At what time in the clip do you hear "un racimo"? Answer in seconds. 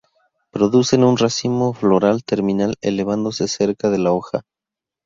1.03-1.73